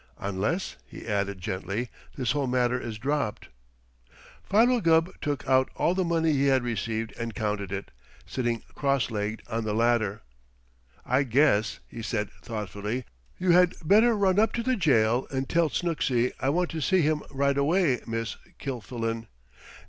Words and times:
"Unless," 0.17 0.77
he 0.87 1.05
added 1.05 1.37
gently, 1.39 1.89
"this 2.15 2.31
whole 2.31 2.47
matter 2.47 2.79
is 2.79 2.97
dropped." 2.97 3.49
Philo 4.43 4.79
Gubb 4.81 5.11
took 5.21 5.47
out 5.47 5.69
all 5.75 5.93
the 5.93 6.03
money 6.03 6.33
he 6.33 6.47
had 6.47 6.63
received 6.63 7.13
and 7.19 7.35
counted 7.35 7.71
it, 7.71 7.91
sitting 8.25 8.63
cross 8.73 9.11
legged 9.11 9.43
on 9.47 9.63
the 9.63 9.75
ladder. 9.75 10.23
"I 11.05 11.21
guess," 11.21 11.81
he 11.87 12.01
said 12.01 12.31
thoughtfully, 12.41 13.05
"you 13.37 13.51
had 13.51 13.75
better 13.85 14.15
run 14.17 14.39
up 14.39 14.53
to 14.53 14.63
the 14.63 14.75
jail 14.75 15.27
and 15.29 15.47
tell 15.47 15.69
Snooksy 15.69 16.31
I 16.39 16.49
want 16.49 16.71
to 16.71 16.81
see 16.81 17.01
him 17.03 17.21
right 17.29 17.55
away, 17.55 18.01
Miss 18.07 18.37
Kilfillan. 18.59 19.27